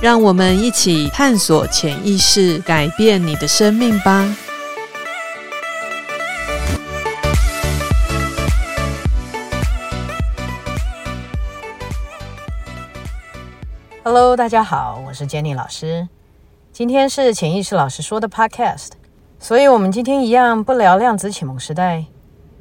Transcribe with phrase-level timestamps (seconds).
[0.00, 4.34] 让我们一起探索潜意识，改变你的生命吧。
[14.02, 16.08] Hello，大家好，我是 Jenny 老师。
[16.72, 18.92] 今天是潜意识老师说的 Podcast，
[19.38, 22.06] 所以我们今天一样不聊量子启蒙时代，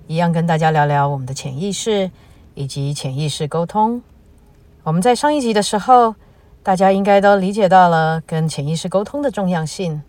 [0.08, 2.12] 一样跟大家聊聊我们的潜意识
[2.54, 4.02] 以及潜意识沟通。
[4.84, 6.16] 我们在上一集的时候，
[6.70, 10.04] 大家应该都理解到了跟潜意识沟通的重要性。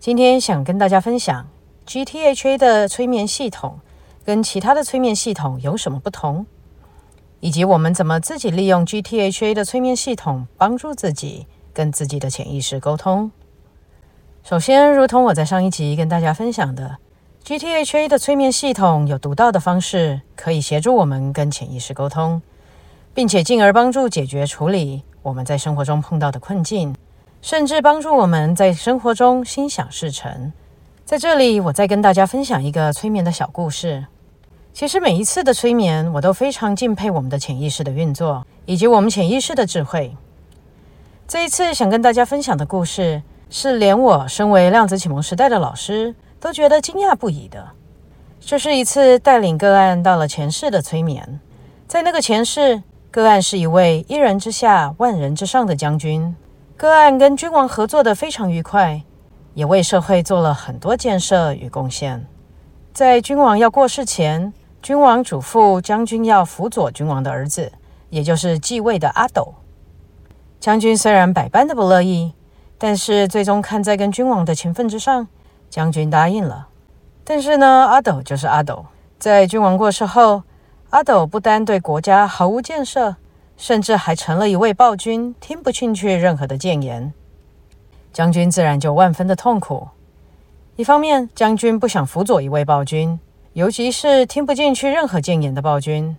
[0.00, 1.46] 今天想跟大家分享
[1.86, 3.78] GTHA 的催眠系统
[4.24, 6.44] 跟其他的催眠系统有什么不同。
[7.38, 13.30] 以及我们怎么自己利用 GTHA 的催眠系统帮助自己跟自己的潜意识沟通。
[14.42, 16.96] 首先，如同我在上一集跟大家分享的
[17.44, 22.42] ，GTHA 的催眠系统有独到的方式，可以协助我们跟潜意识沟通，
[23.14, 26.94] 并且进而帮助解决处理我们在生活中碰到的困境，
[27.42, 30.52] 甚至帮助我们在生活中心想事成。
[31.04, 34.06] 在这里，我再跟大家分享一个催眠的小故事。
[34.72, 40.16] 其实每一次的催眠，我都非常敬佩我们的潜意识的运作，以及我们潜意识的智慧。
[41.26, 47.68] 这一次想跟大家分享的故事，是连我身为量子启蒙时代的老师都觉得惊讶不已的。
[48.40, 51.40] 这是一次带领个案到了前世的催眠，
[51.86, 56.36] 在那个前世，个案是一位一人之下万人之上的将军，
[56.76, 59.02] 个案跟君王合作得非常愉快，
[59.54, 62.24] 也为社会做了很多建设与贡献。
[62.92, 67.72] 在君王要过世前，君王嘱咐将军要辅佐君王的儿子，
[68.10, 69.54] 也就是继位的阿斗。
[70.60, 72.32] 将军虽然百般的不乐意，
[72.78, 75.26] 但是最终看在跟君王的情分之上，
[75.68, 76.68] 将军答应了。
[77.24, 78.86] 但是呢，阿斗就是阿斗，
[79.18, 80.44] 在君王过世后，
[80.90, 83.14] 阿斗不单对国家毫无建设，
[83.56, 87.12] 甚至还成了一位暴君，听不进去任何的谏言。
[88.12, 89.86] 将军自然就万分的痛苦。
[90.74, 93.20] 一方面，将军不想辅佐一位暴君。
[93.52, 96.16] 尤其是听不进去任何谏言的暴君，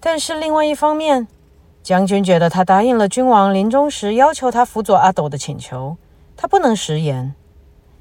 [0.00, 1.28] 但是另外一方面，
[1.82, 5.96] 将军觉得他答应了君王临终时要求他辅佐阿斗的请求，
[6.34, 7.34] 他不能食言。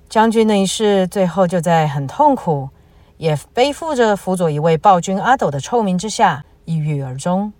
[0.07, 2.69] 将军那一世最后就在很痛苦，
[3.17, 7.51] 也背负着辅佐一位暴君阿斗的臭名之下，抑郁而终。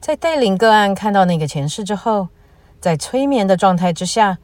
[0.00, 2.28] 在带领个案看到那个前世之后，
[2.80, 4.38] 在催眠的状态之下，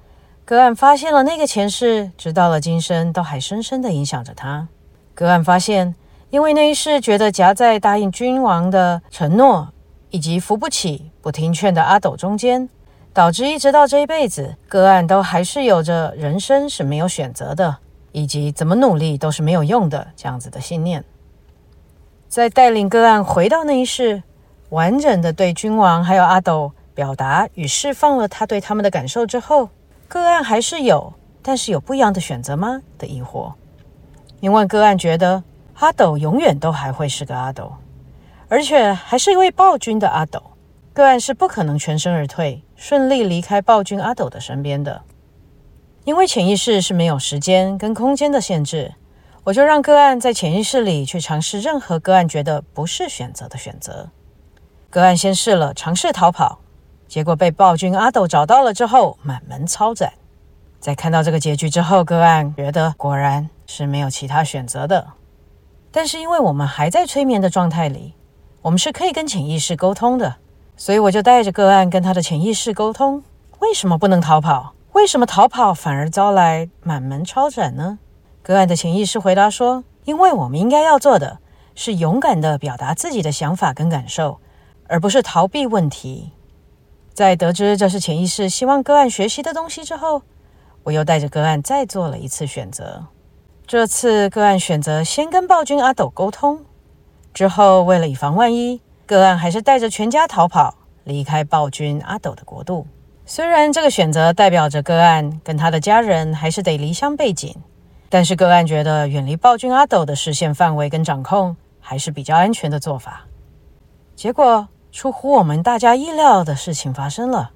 [0.44, 4.68] 个案发现了那个前世，直到了今生都还深深的影响着他。
[5.14, 5.94] 个案发现，
[6.30, 9.72] 因为那一世觉得夹在答应君王的承诺
[10.10, 12.68] 以及扶不起、不听劝的阿斗中间，
[13.14, 17.78] 导致一直到这一辈子，个案都还是有着人生是没有选择的，
[18.16, 21.04] 以及怎么努力都是没有用的这样子的信念。
[22.28, 24.22] 在带领个案回到那一世，
[24.70, 29.68] 完整的对君王还有阿斗表达与释放了他对他们的感受之后，
[30.08, 31.12] 个案还是有，
[31.42, 33.52] 但是有不一样的选择吗的疑惑。
[34.40, 35.44] 因为个案觉得
[35.74, 37.70] 阿斗永远都还会是个阿斗，
[38.48, 40.42] 而且还是一位暴君的阿斗，
[40.94, 45.02] 个案是不可能全身而退，顺利离开暴君阿斗的身边的。
[46.06, 48.94] 因为潜意识是没有时间跟空间的限制，
[49.42, 54.08] 我就让个案在潜意识里去尝试任何个案觉得不是选择的选择。
[54.88, 56.60] 个案先试了尝试逃跑，
[57.08, 60.12] 结果被暴君阿斗找到了之后，满门抄斩。
[60.78, 63.50] 在看到这个结局之后，个案觉得果然。
[63.68, 65.04] 是没有其他选择的，
[65.90, 68.14] 但是因为我们还在催眠的状态里，
[68.62, 70.36] 我们是可以跟潜意识沟通的，
[70.76, 73.24] 所以我就带着个案跟他的潜意识沟通。
[73.58, 74.75] 为什么不能逃跑？
[74.96, 77.98] 为什么逃跑反而遭来满门抄斩呢？
[78.42, 81.38] 个案的潜意识回答说：“因为我们应该要做的
[81.74, 84.40] 是勇敢地表达自己的想法跟感受，
[84.88, 86.32] 而不是逃避问题。”
[87.12, 90.22] 在得知这是潜意识希望个案学习的东西之后，
[90.84, 93.04] 我又带着个案再做了一次选择。
[93.66, 96.64] 这次个案选择先跟暴君阿斗沟通，
[97.34, 102.86] 之后为了以防万一，个案还是带着全家逃跑，离开暴君阿斗的国度。
[103.28, 107.52] 虽然这个选择代表着个案跟他的家人还是得离乡背井，
[108.08, 113.26] 但是个案觉得远离暴君阿斗的视线范围跟掌控还是比较安全的做法。
[114.14, 117.50] 结果出乎我们大家意料的事情发生了，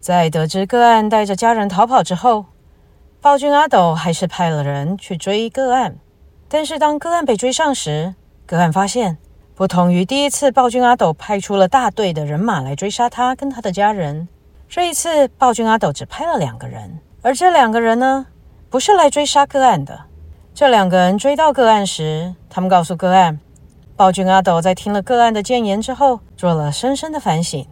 [0.00, 2.44] 在得知个案带着家人逃跑之后，
[3.22, 5.96] 暴君阿斗还是派了人去追个案。
[6.46, 8.14] 但是当个案被追上时，
[8.44, 9.16] 个案发现，
[9.54, 14.28] 不同于第一次暴君阿斗派出了大队的人马来追杀他跟他的家人，
[14.70, 18.24] 这一次暴君阿斗只派了两个人，而这两个人呢，
[18.68, 20.00] 不是来追杀个案的。
[20.54, 23.40] 这两个人追到个案时，他们告诉个案，
[23.96, 27.66] 暴君阿斗在听了个案的谏言之后，做了深深的反省。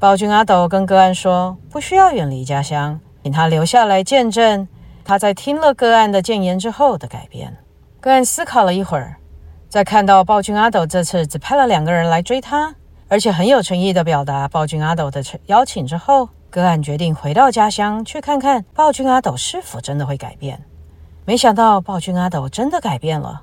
[0.00, 4.66] 暴君阿斗跟个案说：“不需要远离家乡，请他留下来见证
[5.04, 7.56] 他在听了个案的谏言之后的改变。”
[8.02, 9.14] 个案思考了一会儿，
[9.68, 12.74] 在看到暴君阿斗这次只派了两个人来追他，
[13.12, 20.58] 而且很有诚意的表达暴君阿斗的邀请之后，个案决定回到家乡去看看暴君阿斗是否真的会改变。
[21.26, 23.42] 没想到暴君阿斗真的改变了，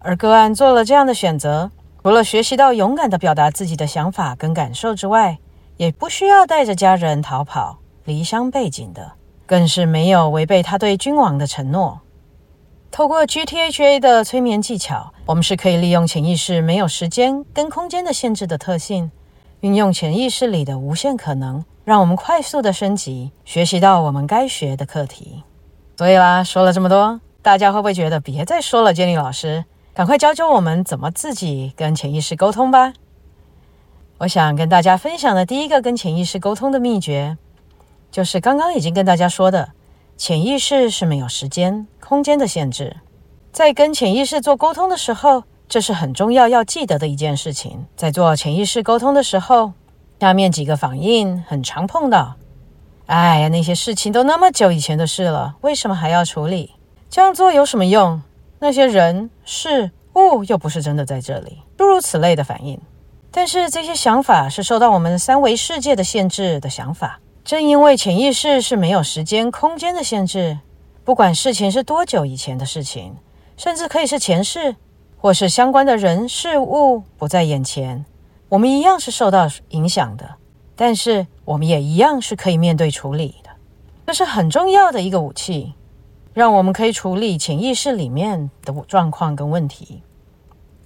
[0.00, 1.70] 而个案做了这样的选择，
[2.02, 5.38] 除了学习到勇敢的表达自己的想法跟感受之外，
[5.76, 9.12] 也不需要带着家人逃跑、离乡背井的，
[9.46, 12.00] 更是没有违背他对君王的承诺。
[12.90, 19.12] 透过 GTHA 的催眠技巧，我们是可以利用潜意识没有时间跟空间的限制的特性，
[19.60, 25.44] 运用潜意识里的无限可能，让我们快速的升级，学习到我们该学的课题。
[25.96, 29.64] 所以啦，说了这么多，大家会不会觉得别再说了建立老师，
[29.94, 32.92] 赶快教教我们怎么自己跟潜意识沟通吧？
[34.18, 37.38] 我想跟大家分享的第一个跟潜意识沟通的秘诀，
[38.10, 39.70] 就是刚刚已经跟大家说的，
[40.20, 42.94] 潜意识是没有时间、空间的限制。
[43.52, 47.86] 在跟潜意识做沟通的时候，这是很重要要记得的一件事情。
[47.96, 49.72] 在做潜意识沟通的时候，
[50.20, 52.36] 下面几个反应很常碰到。
[53.06, 56.72] 哎呀，那些事情都那么久以前的事了，为什么还要处理？
[57.08, 58.20] 这样做有什么用？
[58.58, 62.78] 那些人、事物又不是真的在这里，诸如此类的反应。
[63.30, 67.20] 但是这些想法是受到我们三维世界的限制的想法。
[67.44, 70.58] 正因为潜意识是没有时间、空间的限制，
[71.04, 73.16] 不管事情是多久以前的事情，
[73.56, 74.76] 甚至可以是前世，
[75.16, 78.04] 或是相关的人事物不在眼前，
[78.48, 80.36] 我们一样是受到影响的。
[80.76, 83.50] 但是我们也一样是可以面对处理的。
[84.06, 85.74] 这是很重要的一个武器，
[86.32, 90.02] 让我们可以处理潜意识里面的状况跟问题。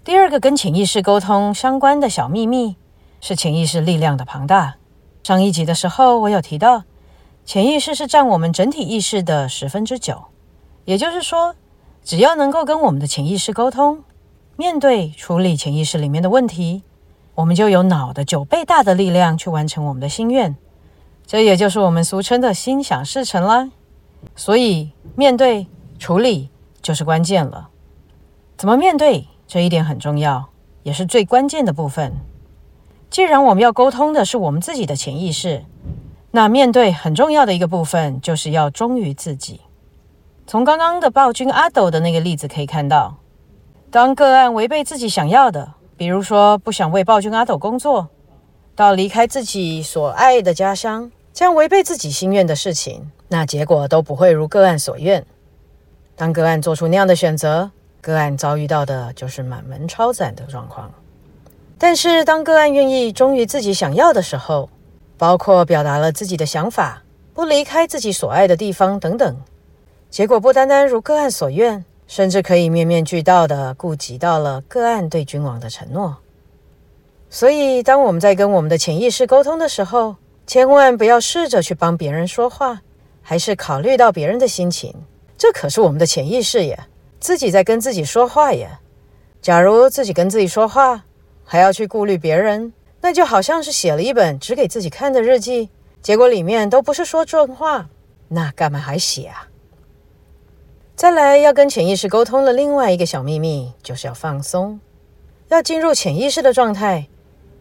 [0.02, 2.76] 第二个跟潜意识沟通相关的小秘密
[3.20, 4.76] 是潜意识力量的庞大。
[5.24, 6.82] 上一集的时候，我有提到，
[7.46, 10.22] 潜意识是占我们整体意识的十分之九，
[10.84, 11.54] 也就是说，
[12.02, 14.04] 只要能够跟我们的潜意识沟通，
[14.56, 16.82] 面对处理潜意识里面的问题，
[17.34, 20.54] 我们就有脑的九倍大的力量去完成我们的心愿。
[21.26, 23.70] 这也就是我们俗称的心想事成啦。
[24.36, 25.66] 所以，面对
[25.98, 26.50] 处理
[26.82, 27.70] 就是关键了。
[28.58, 29.26] 怎么面对？
[29.46, 30.50] 这一点很重要，
[30.82, 32.12] 也是最关键的部分。
[33.10, 35.64] 既然我们要沟通的是我们自己的潜意识，
[36.30, 39.60] 那面对很重要的一个部分，就是要忠于自己。
[40.46, 43.16] 从刚刚的暴君阿斗的那个例子可以看到，
[43.90, 48.08] 当个案违背自己想要的，比如说不想为暴君阿斗工作，
[48.74, 55.24] 到离开自己所爱的家乡，这样违背自己心愿的事情，那结果都不会如个案所愿。
[56.16, 57.70] 当个案做出那样的选择，
[58.00, 60.92] 个案遭遇到的就是满门抄斩的状况，
[61.86, 64.70] 但是当个案愿意忠于自己想要的时候，
[65.18, 67.02] 包括表达了自己的想法，
[67.34, 69.36] 不离开自己所爱的地方等等，
[70.08, 76.16] 结果不单单如个案所愿，甚至可以面面俱到地顾及到了个案对君王的承诺。
[77.28, 80.16] 所以，当我们在跟我们的潜意识沟通的时候，
[80.46, 82.80] 千万不要试着去帮别人说话，
[83.20, 84.94] 还是考虑到别人的心情，
[85.36, 86.80] 这可是我们的潜意识耶。
[87.20, 88.70] 自己在跟自己说话耶。
[89.42, 91.04] 假如自己跟自己说话，
[91.44, 95.68] 还要去顾虑别人，那就好像是写了一本只给自己看的日记，
[96.02, 97.88] 结果里面都不是说真话，
[98.28, 99.48] 那干嘛还写啊？
[100.96, 104.80] 再来，要跟潜意识沟通的另外一个小秘密，就是要放松。
[105.48, 107.06] 要进入潜意识的状态，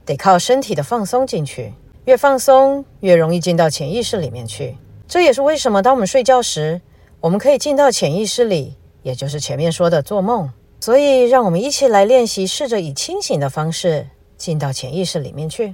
[0.06, 1.74] 得靠身体的放松进去，
[2.06, 4.78] 越放松越容易进到潜意识里面去。
[5.08, 6.82] 这也是为什么当我们睡觉时，
[7.20, 8.78] 我们可以进到潜意识里。
[9.04, 10.50] 也就是前面说的做梦，
[10.84, 15.74] 所以让我们一起来练习，试着以清醒的方式进到潜意识里面去。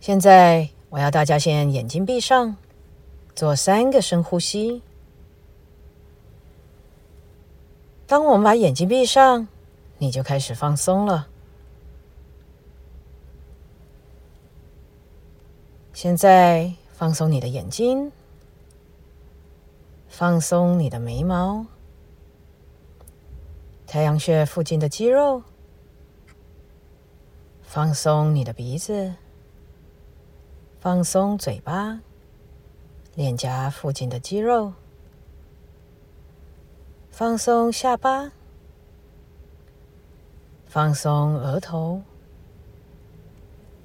[0.00, 2.54] 现在我要大家先眼睛闭上，
[3.34, 4.82] 做三个深呼吸。
[8.06, 9.48] 当我们把眼睛闭上，
[9.96, 11.26] 你就开始放松了。
[15.94, 18.12] 现在放松你的眼睛，
[20.10, 21.64] 放松你的眉毛。
[23.92, 25.42] 太阳穴附近的肌肉，
[27.60, 29.12] 放松你的鼻子，
[30.78, 32.00] 放松嘴巴，
[33.16, 34.72] 脸颊附近的肌肉，
[37.10, 38.30] 放松下巴，
[40.66, 42.00] 放松额头，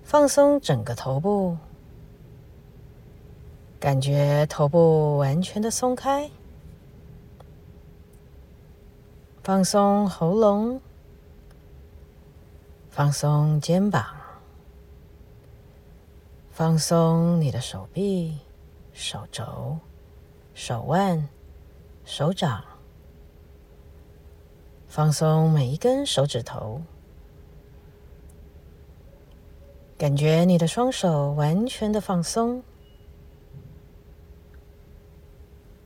[0.03, 1.57] 放松整个头部，
[3.79, 6.29] 感觉头部完全的松开，
[9.45, 10.81] 放松喉咙，
[12.89, 14.03] 放松肩膀。
[16.49, 18.39] 放松你的手臂、
[18.91, 19.77] 手肘、
[20.55, 21.29] 手腕、
[22.03, 22.63] 手掌，
[24.87, 26.81] 放松每一根手指头，
[29.95, 32.63] 感觉你的双手完全的放松，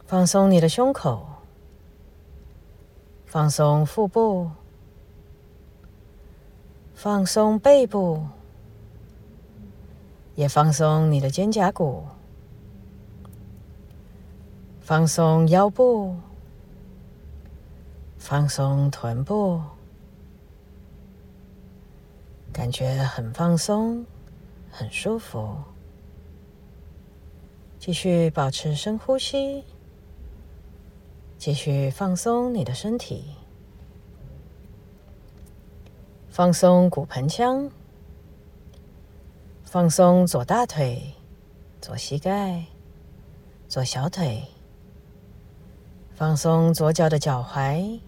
[0.05, 1.27] 放松你的胸口，
[3.29, 4.49] 放松腹部，
[6.95, 8.25] 放松背部。
[10.33, 12.05] 也放松你的肩胛骨，
[14.79, 16.15] 放松腰部，
[18.17, 19.61] 放松臀部，
[22.51, 24.05] 感觉很放松，
[24.71, 25.55] 很舒服。
[27.77, 29.65] 继续保持深呼吸，
[31.39, 33.23] 继续放松你的身体，
[36.29, 37.71] 放松骨盆腔。
[39.63, 41.13] 放松左大腿、
[41.79, 42.65] 左膝盖、
[43.67, 44.43] 左小腿，
[46.15, 47.99] 放松左脚的脚踝、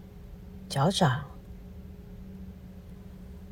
[0.68, 1.24] 脚掌，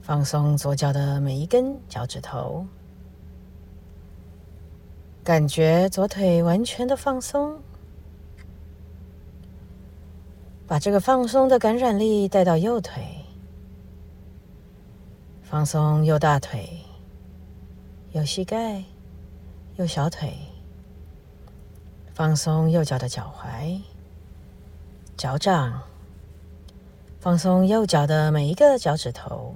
[0.02, 2.66] 放松左脚的每一根脚趾头，
[5.22, 7.62] 感觉左腿完全的放松，
[10.71, 13.03] 把这个放松的感染力带到右腿，
[15.43, 16.79] 放松右大腿。
[18.12, 18.85] 右膝盖，
[19.75, 20.33] 右小腿，
[22.15, 23.81] 放松右脚的脚踝、
[25.17, 25.83] 脚掌，
[27.19, 29.53] 放松右脚的每一个脚趾头，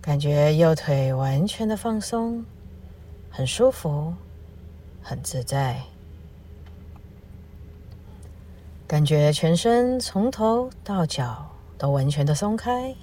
[0.00, 2.44] 感觉右腿完全的放松，
[3.28, 4.14] 很舒服，
[5.02, 5.82] 很自在，
[8.88, 12.94] 感觉全身从头到脚都完全的松开。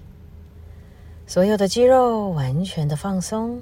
[1.27, 3.61] 所有的肌肉完全的放松，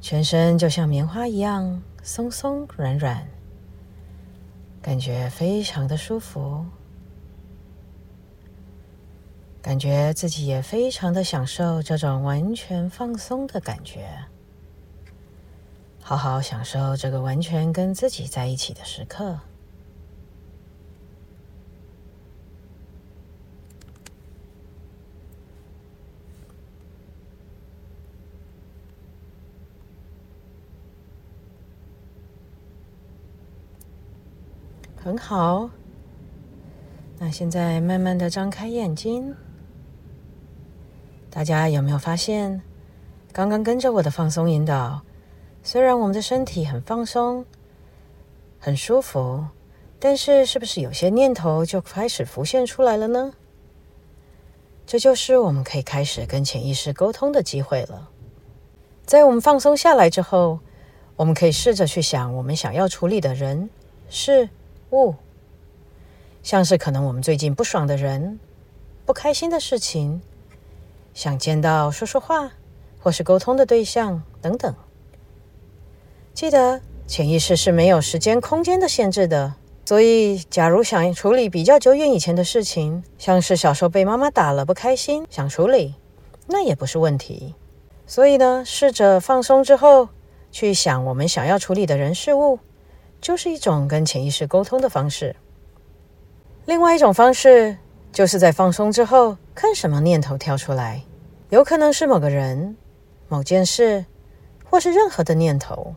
[0.00, 3.26] 全身就像棉花一样松松软软，
[4.80, 6.64] 感觉非常的舒服，
[9.60, 14.08] 感觉自己也非常的享受这种完全放松的感觉，
[16.00, 19.40] 好好享受这个完全跟自己在一起的时刻。
[35.08, 35.70] 很好，
[37.18, 39.34] 那现在慢慢的张开眼睛，
[41.30, 42.60] 大家有没有发现，
[43.32, 45.00] 刚刚跟着我的放松引导，
[45.62, 47.46] 虽然我们的身体很放松，
[48.58, 49.46] 很舒服，
[49.98, 53.32] 但是是不是有些念头就开始浮现出来了呢？
[54.84, 58.10] 这就是我们可以开始跟潜意识沟通的机会了。
[59.06, 60.60] 在我们放松下来之后，
[61.16, 63.70] 我们可以试着去想我们想要处理的人
[64.10, 64.50] 事。
[64.92, 65.14] 物，
[66.42, 68.38] 像是可能我们最近不爽的人、
[69.04, 70.20] 不开心的事情，
[71.14, 72.52] 想见到说说话
[73.00, 74.74] 或是沟通的对象等等。
[76.32, 79.54] 记得潜意识是没有时间空间的限制的，
[79.84, 85.94] 所以假如想处理比较久远以前的事情，像是小时候被妈妈打了不开心想处理，
[86.46, 87.54] 那也不是问题。
[88.06, 90.08] 所以呢，试着放松之后
[90.50, 92.58] 去想我们想要处理的人事物。
[93.20, 95.34] 就是一种跟潜意识沟通的方式。
[96.66, 97.76] 另外一种方式，
[98.12, 101.02] 就是在放松之后，看什么念头跳出来，
[101.50, 102.76] 有可能是某个人、
[103.28, 104.04] 某件事，
[104.64, 105.94] 或是任何的念头。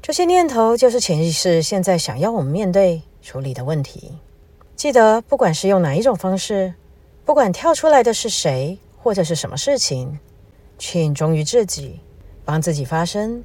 [0.00, 4.18] 这些念头就是潜意识现在想要我们面对、处理的问题。
[4.76, 6.74] 记得，不管是用哪一种方式，
[7.24, 10.18] 不管跳出来的是谁或者是什么事情，
[10.78, 12.00] 请忠于自己，
[12.44, 13.42] 帮自己发声，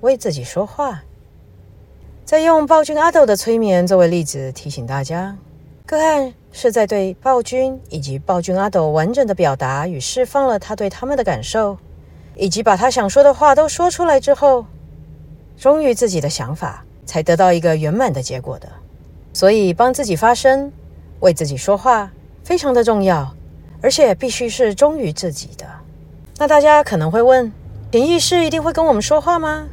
[0.00, 1.02] 为自己说话。
[2.26, 5.36] 再用暴君阿斗的催眠作为例子，提醒大家，
[5.86, 11.78] 个案是在对暴君以及暴君阿斗完整的表达与释放了他对他们的感受，
[12.34, 14.66] 以及把他想说的话都说出来之后，
[15.56, 18.68] 忠于自己的想法，才得到一个圆满的结果的。
[19.32, 20.72] 所以，帮自己发声，
[21.20, 22.10] 为自己说话，
[22.42, 23.32] 非常的重要，
[23.80, 25.64] 而且必须是忠于自己的。
[26.38, 27.52] 那大家可能会问，
[27.92, 29.68] 潜意识一定会跟我们说话吗？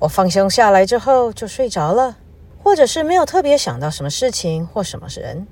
[0.00, 2.16] 我放松下来之后就睡着了，
[2.64, 5.46] 或者是没有特别想到什么事情或什么人，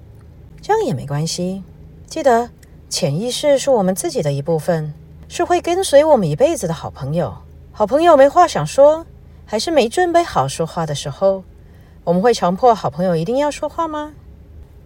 [0.63, 1.63] 这样也没关系。
[2.07, 2.49] 记得，
[2.89, 4.95] 潜意识是我们自己的一部分，
[5.29, 7.37] 是会跟随我们一辈子的好朋友。
[7.73, 9.05] 好朋友没话想说，
[9.45, 11.45] 还是没准备好说话的时候，
[12.05, 14.15] 我们会强迫好朋友一定要说话吗？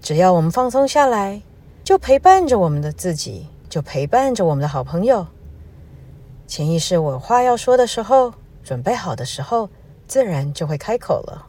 [0.00, 1.40] 只要我们放松下来，
[1.84, 5.28] 就陪伴着我们的自己，就陪伴着我们的好朋友。
[6.48, 9.68] 潜意识，我有话要说的时候，准备好的时候，
[10.06, 11.46] 自然就会开口了。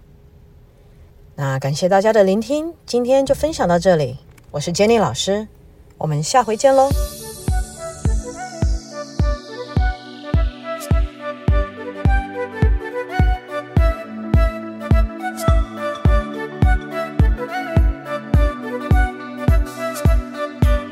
[1.36, 4.18] 那感谢大家的聆听，今天就分享到这里。
[4.52, 5.48] 我是 Jenny 老师，
[5.98, 6.90] 我们下回见喽。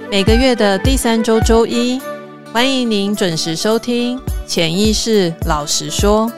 [0.10, 2.02] 每个月的第三周周一，
[2.52, 4.20] 欢迎您准时收听
[4.52, 6.30] 《潜意识老实说》。